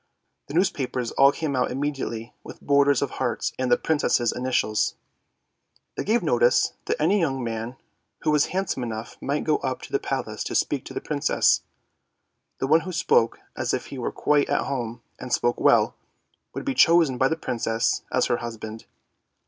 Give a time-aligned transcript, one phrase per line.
[0.47, 4.95] The newspapers all came out immediately with borders of hearts and the Princess's initials.
[5.95, 7.75] They gave notice that any young man
[8.21, 11.61] who was handsome enough might go up to the Palace to speak to the Princess.
[12.57, 15.93] The one who spoke as if he were quite at home, and spoke well,
[16.55, 18.85] would be chosen by the Princess as her husband.